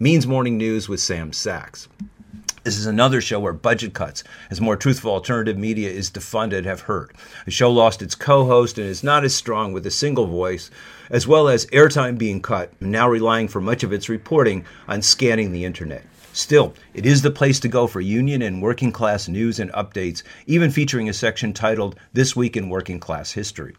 Means 0.00 0.26
Morning 0.26 0.58
News 0.58 0.88
with 0.88 0.98
Sam 0.98 1.32
Sacks. 1.32 1.86
This 2.66 2.78
is 2.78 2.86
another 2.86 3.20
show 3.20 3.38
where 3.38 3.52
budget 3.52 3.94
cuts, 3.94 4.24
as 4.50 4.60
more 4.60 4.76
truthful 4.76 5.12
alternative 5.12 5.56
media 5.56 5.88
is 5.88 6.10
defunded, 6.10 6.64
have 6.64 6.80
hurt. 6.80 7.14
The 7.44 7.52
show 7.52 7.70
lost 7.70 8.02
its 8.02 8.16
co 8.16 8.44
host 8.44 8.76
and 8.76 8.88
is 8.88 9.04
not 9.04 9.22
as 9.22 9.36
strong 9.36 9.72
with 9.72 9.86
a 9.86 9.90
single 9.92 10.26
voice, 10.26 10.68
as 11.08 11.28
well 11.28 11.46
as 11.46 11.66
airtime 11.66 12.18
being 12.18 12.42
cut, 12.42 12.72
and 12.80 12.90
now 12.90 13.08
relying 13.08 13.46
for 13.46 13.60
much 13.60 13.84
of 13.84 13.92
its 13.92 14.08
reporting 14.08 14.64
on 14.88 15.00
scanning 15.00 15.52
the 15.52 15.64
internet. 15.64 16.02
Still, 16.32 16.74
it 16.92 17.06
is 17.06 17.22
the 17.22 17.30
place 17.30 17.60
to 17.60 17.68
go 17.68 17.86
for 17.86 18.00
union 18.00 18.42
and 18.42 18.60
working 18.60 18.90
class 18.90 19.28
news 19.28 19.60
and 19.60 19.70
updates, 19.70 20.24
even 20.48 20.72
featuring 20.72 21.08
a 21.08 21.12
section 21.12 21.52
titled 21.52 21.94
This 22.14 22.34
Week 22.34 22.56
in 22.56 22.68
Working 22.68 22.98
Class 22.98 23.30
History 23.30 23.76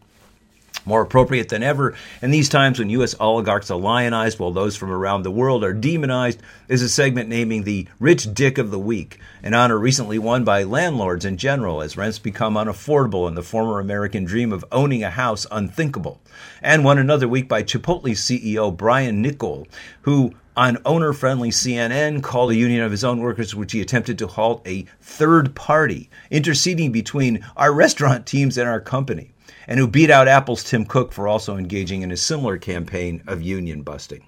more 0.87 1.01
appropriate 1.01 1.49
than 1.49 1.61
ever. 1.61 1.93
In 2.21 2.31
these 2.31 2.49
times 2.49 2.79
when 2.79 2.89
U.S. 2.91 3.13
oligarchs 3.19 3.69
are 3.69 3.77
lionized 3.77 4.39
while 4.39 4.51
those 4.51 4.75
from 4.75 4.89
around 4.89 5.23
the 5.23 5.31
world 5.31 5.63
are 5.63 5.73
demonized 5.73 6.41
is 6.69 6.81
a 6.81 6.89
segment 6.89 7.29
naming 7.29 7.63
the 7.63 7.87
Rich 7.99 8.33
Dick 8.33 8.57
of 8.57 8.71
the 8.71 8.79
Week, 8.79 9.19
an 9.43 9.53
honor 9.53 9.77
recently 9.77 10.17
won 10.17 10.43
by 10.43 10.63
landlords 10.63 11.25
in 11.25 11.37
general 11.37 11.81
as 11.81 11.97
rents 11.97 12.19
become 12.19 12.55
unaffordable 12.55 13.27
and 13.27 13.37
the 13.37 13.43
former 13.43 13.79
American 13.79 14.23
dream 14.23 14.53
of 14.53 14.65
owning 14.71 15.03
a 15.03 15.09
house 15.09 15.45
unthinkable, 15.51 16.21
and 16.61 16.83
won 16.83 16.97
another 16.97 17.27
week 17.27 17.49
by 17.49 17.61
Chipotle 17.61 18.11
CEO 18.11 18.75
Brian 18.75 19.23
Niccol, 19.23 19.67
who 20.01 20.33
on 20.55 20.77
owner 20.85 21.13
friendly 21.13 21.49
CNN 21.51 22.23
called 22.23 22.49
a 22.49 22.55
union 22.55 22.81
of 22.81 22.91
his 22.91 23.03
own 23.03 23.19
workers, 23.19 23.53
which 23.53 23.73
he 23.73 23.81
attempted 23.81 24.17
to 24.17 24.27
halt 24.27 24.65
a 24.65 24.85
third 25.01 25.53
party 25.53 26.09
interceding 26.31 26.91
between 26.91 27.45
our 27.55 27.71
restaurant 27.71 28.25
teams 28.25 28.57
and 28.57 28.67
our 28.67 28.81
company 28.81 29.33
and 29.67 29.79
who 29.79 29.87
beat 29.87 30.09
out 30.09 30.27
Apple's 30.27 30.63
Tim 30.63 30.85
Cook 30.85 31.11
for 31.11 31.27
also 31.27 31.57
engaging 31.57 32.01
in 32.01 32.11
a 32.11 32.17
similar 32.17 32.57
campaign 32.57 33.21
of 33.27 33.41
union 33.41 33.81
busting. 33.81 34.23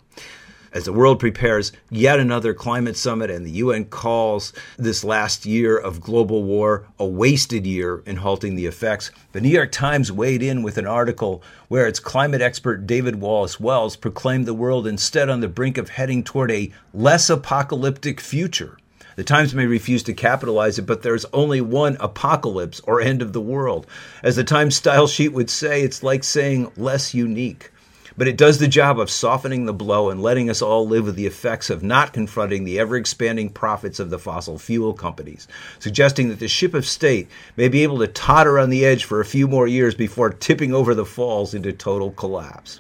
As 0.72 0.86
the 0.86 0.94
world 0.94 1.20
prepares 1.20 1.72
yet 1.90 2.20
another 2.20 2.54
climate 2.54 2.96
summit 2.96 3.32
and 3.32 3.44
the 3.44 3.52
UN 3.52 3.86
calls 3.86 4.54
this 4.78 5.04
last 5.04 5.44
year 5.44 5.76
of 5.76 6.00
global 6.00 6.44
war 6.44 6.86
a 7.00 7.06
wasted 7.06 7.66
year 7.66 8.04
in 8.06 8.18
halting 8.18 8.56
the 8.56 8.68
effects, 8.68 9.10
the 9.32 9.42
New 9.42 9.50
York 9.50 9.72
Times 9.72 10.12
weighed 10.12 10.44
in 10.44 10.62
with 10.62 10.78
an 10.78 10.86
article 10.86 11.42
where 11.70 11.88
its 11.88 12.00
climate 12.00 12.42
expert 12.42 12.86
David 12.86 13.16
Wallace 13.16 13.60
Wells 13.60 13.96
proclaimed 13.96 14.46
the 14.46 14.54
world 14.54 14.86
instead 14.86 15.28
on 15.28 15.40
the 15.40 15.48
brink 15.48 15.80
of 15.80 15.90
heading 15.90 16.24
toward 16.24 16.52
a 16.52 16.72
less 16.94 17.32
apocalyptic 17.32 18.22
future. 18.22 18.78
The 19.20 19.26
Times 19.26 19.54
may 19.54 19.66
refuse 19.66 20.02
to 20.04 20.14
capitalize 20.14 20.80
it, 20.80 20.84
but 20.84 21.02
there's 21.02 21.26
only 21.34 21.60
one 21.60 21.98
apocalypse 22.00 22.80
or 22.86 23.02
end 23.02 23.22
of 23.22 23.34
the 23.34 23.42
world. 23.42 23.86
As 24.24 24.38
the 24.38 24.46
Times 24.46 24.78
style 24.78 25.08
sheet 25.08 25.34
would 25.34 25.50
say, 25.50 25.82
it's 25.82 26.02
like 26.02 26.24
saying 26.24 26.72
less 26.78 27.14
unique. 27.14 27.70
But 28.16 28.30
it 28.30 28.38
does 28.38 28.60
the 28.60 28.70
job 28.70 28.98
of 28.98 29.10
softening 29.10 29.66
the 29.66 29.74
blow 29.74 30.10
and 30.10 30.24
letting 30.24 30.50
us 30.50 30.62
all 30.62 30.88
live 30.88 31.06
with 31.06 31.18
the 31.18 31.26
effects 31.26 31.70
of 31.70 31.84
not 31.84 32.14
confronting 32.14 32.64
the 32.64 32.80
ever 32.80 32.96
expanding 32.96 33.50
profits 33.50 34.00
of 34.00 34.10
the 34.10 34.20
fossil 34.20 34.58
fuel 34.58 34.94
companies, 34.94 35.50
suggesting 35.80 36.30
that 36.30 36.40
the 36.40 36.48
ship 36.48 36.74
of 36.74 36.86
state 36.86 37.28
may 37.58 37.68
be 37.68 37.84
able 37.84 38.00
to 38.00 38.08
totter 38.08 38.58
on 38.58 38.70
the 38.70 38.86
edge 38.86 39.04
for 39.04 39.20
a 39.20 39.26
few 39.26 39.50
more 39.50 39.68
years 39.68 39.96
before 39.96 40.30
tipping 40.30 40.74
over 40.74 40.96
the 40.96 41.04
falls 41.04 41.54
into 41.54 41.74
total 41.74 42.12
collapse. 42.12 42.80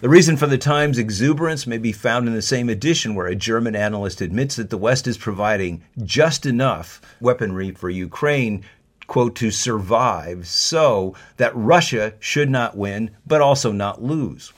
The 0.00 0.08
reason 0.08 0.36
for 0.36 0.46
the 0.46 0.58
Times' 0.58 0.96
exuberance 0.96 1.66
may 1.66 1.78
be 1.78 1.90
found 1.90 2.28
in 2.28 2.34
the 2.34 2.40
same 2.40 2.68
edition, 2.68 3.16
where 3.16 3.26
a 3.26 3.34
German 3.34 3.74
analyst 3.74 4.20
admits 4.20 4.54
that 4.54 4.70
the 4.70 4.78
West 4.78 5.08
is 5.08 5.18
providing 5.18 5.82
just 6.04 6.46
enough 6.46 7.00
weaponry 7.20 7.72
for 7.72 7.90
Ukraine, 7.90 8.64
quote, 9.08 9.34
to 9.34 9.50
survive 9.50 10.46
so 10.46 11.16
that 11.38 11.50
Russia 11.56 12.14
should 12.20 12.48
not 12.48 12.76
win, 12.76 13.10
but 13.26 13.40
also 13.40 13.72
not 13.72 14.00
lose. 14.00 14.52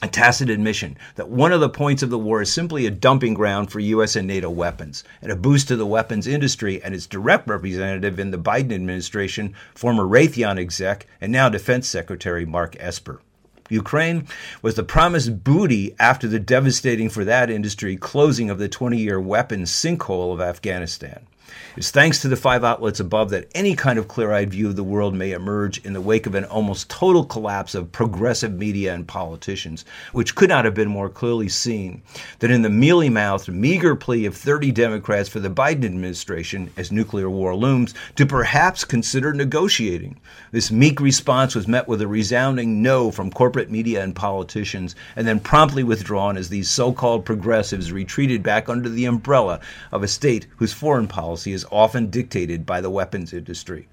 A 0.00 0.06
tacit 0.06 0.48
admission 0.48 0.96
that 1.16 1.28
one 1.28 1.50
of 1.50 1.60
the 1.60 1.68
points 1.68 2.04
of 2.04 2.10
the 2.10 2.18
war 2.18 2.40
is 2.40 2.52
simply 2.52 2.86
a 2.86 2.90
dumping 2.92 3.34
ground 3.34 3.72
for 3.72 3.80
U.S. 3.80 4.14
and 4.14 4.28
NATO 4.28 4.48
weapons, 4.48 5.02
and 5.20 5.32
a 5.32 5.36
boost 5.36 5.66
to 5.68 5.76
the 5.76 5.86
weapons 5.86 6.28
industry 6.28 6.80
and 6.84 6.94
its 6.94 7.08
direct 7.08 7.48
representative 7.48 8.20
in 8.20 8.30
the 8.30 8.38
Biden 8.38 8.72
administration, 8.72 9.54
former 9.74 10.04
Raytheon 10.04 10.60
exec 10.60 11.08
and 11.20 11.32
now 11.32 11.48
Defense 11.48 11.88
Secretary 11.88 12.46
Mark 12.46 12.76
Esper. 12.78 13.20
Ukraine 13.68 14.26
was 14.60 14.74
the 14.74 14.82
promised 14.82 15.44
booty 15.44 15.94
after 15.98 16.28
the 16.28 16.38
devastating 16.38 17.08
for 17.08 17.24
that 17.24 17.50
industry 17.50 17.96
closing 17.96 18.50
of 18.50 18.58
the 18.58 18.68
20 18.68 18.98
year 18.98 19.20
weapons 19.20 19.70
sinkhole 19.70 20.32
of 20.32 20.40
Afghanistan. 20.40 21.26
It's 21.74 21.90
thanks 21.90 22.20
to 22.20 22.28
the 22.28 22.36
five 22.36 22.64
outlets 22.64 23.00
above 23.00 23.30
that 23.30 23.50
any 23.54 23.74
kind 23.74 23.98
of 23.98 24.06
clear 24.06 24.30
eyed 24.30 24.50
view 24.50 24.68
of 24.68 24.76
the 24.76 24.84
world 24.84 25.14
may 25.14 25.32
emerge 25.32 25.78
in 25.84 25.94
the 25.94 26.00
wake 26.02 26.26
of 26.26 26.34
an 26.34 26.44
almost 26.44 26.90
total 26.90 27.24
collapse 27.24 27.74
of 27.74 27.90
progressive 27.90 28.52
media 28.52 28.94
and 28.94 29.08
politicians, 29.08 29.84
which 30.12 30.34
could 30.34 30.50
not 30.50 30.66
have 30.66 30.74
been 30.74 30.88
more 30.88 31.08
clearly 31.08 31.48
seen 31.48 32.02
than 32.40 32.50
in 32.50 32.62
the 32.62 32.70
mealy 32.70 33.08
mouthed, 33.08 33.48
meager 33.48 33.96
plea 33.96 34.26
of 34.26 34.36
30 34.36 34.70
Democrats 34.70 35.28
for 35.28 35.40
the 35.40 35.48
Biden 35.48 35.84
administration 35.84 36.70
as 36.76 36.92
nuclear 36.92 37.30
war 37.30 37.56
looms 37.56 37.94
to 38.16 38.26
perhaps 38.26 38.84
consider 38.84 39.32
negotiating. 39.32 40.20
This 40.50 40.70
meek 40.70 41.00
response 41.00 41.54
was 41.54 41.66
met 41.66 41.88
with 41.88 42.02
a 42.02 42.06
resounding 42.06 42.82
no 42.82 43.10
from 43.10 43.30
corporate 43.30 43.70
media 43.70 44.04
and 44.04 44.14
politicians, 44.14 44.94
and 45.16 45.26
then 45.26 45.40
promptly 45.40 45.82
withdrawn 45.82 46.36
as 46.36 46.50
these 46.50 46.70
so 46.70 46.92
called 46.92 47.24
progressives 47.24 47.90
retreated 47.90 48.42
back 48.42 48.68
under 48.68 48.88
the 48.88 49.06
umbrella 49.06 49.58
of 49.90 50.02
a 50.02 50.08
state 50.08 50.46
whose 50.56 50.72
foreign 50.72 51.08
policy 51.08 51.41
is 51.50 51.62
is 51.62 51.66
often 51.72 52.10
dictated 52.10 52.66
by 52.66 52.80
the 52.80 52.90
weapons 52.90 53.32
industry. 53.32 53.88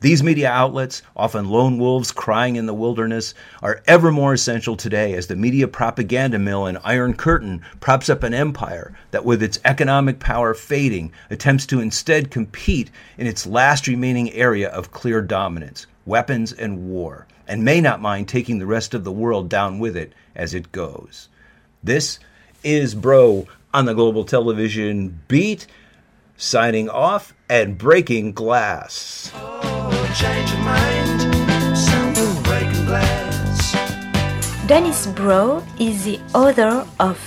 These 0.00 0.22
media 0.22 0.50
outlets, 0.50 1.02
often 1.16 1.48
lone 1.48 1.78
wolves 1.78 2.12
crying 2.12 2.56
in 2.56 2.66
the 2.66 2.74
wilderness, 2.74 3.34
are 3.62 3.82
ever 3.86 4.12
more 4.12 4.34
essential 4.34 4.76
today 4.76 5.14
as 5.14 5.26
the 5.26 5.36
media 5.36 5.66
propaganda 5.66 6.38
mill 6.38 6.66
and 6.66 6.78
Iron 6.84 7.14
Curtain 7.14 7.62
props 7.80 8.10
up 8.10 8.22
an 8.22 8.34
empire 8.34 8.94
that, 9.10 9.24
with 9.24 9.42
its 9.42 9.58
economic 9.64 10.18
power 10.18 10.52
fading, 10.52 11.12
attempts 11.30 11.66
to 11.66 11.80
instead 11.80 12.30
compete 12.30 12.90
in 13.16 13.26
its 13.26 13.46
last 13.46 13.86
remaining 13.86 14.30
area 14.32 14.68
of 14.68 14.92
clear 14.92 15.22
dominance 15.22 15.86
weapons 16.06 16.52
and 16.52 16.90
war, 16.90 17.26
and 17.48 17.64
may 17.64 17.80
not 17.80 18.00
mind 18.00 18.28
taking 18.28 18.58
the 18.58 18.66
rest 18.66 18.92
of 18.92 19.04
the 19.04 19.12
world 19.12 19.48
down 19.48 19.78
with 19.78 19.96
it 19.96 20.12
as 20.34 20.52
it 20.52 20.70
goes. 20.70 21.28
This 21.82 22.18
is 22.62 22.94
Broe 22.94 23.46
on 23.72 23.86
the 23.86 23.94
Global 23.94 24.24
Television 24.24 25.20
Beat 25.28 25.66
signing 26.36 26.88
off 26.88 27.34
and 27.48 27.78
breaking 27.78 28.32
glass. 28.32 29.32
Dennis 34.66 35.06
Broe 35.08 35.62
is 35.78 36.04
the 36.04 36.18
author 36.34 36.86
of 36.98 37.18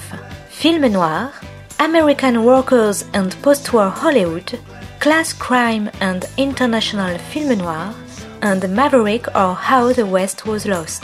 Film 0.50 0.92
Noir, 0.92 1.32
American 1.80 2.44
Workers 2.44 3.06
and 3.14 3.32
Postwar 3.44 3.92
Hollywood, 3.92 4.60
Class 5.00 5.34
Crime 5.34 5.92
and 6.02 6.26
International 6.38 7.18
Film 7.18 7.60
Noir, 7.60 7.94
and 8.42 8.68
Maverick 8.76 9.28
or 9.36 9.54
How 9.54 9.94
the 9.94 10.06
West 10.06 10.46
Was 10.48 10.66
Lost. 10.66 11.04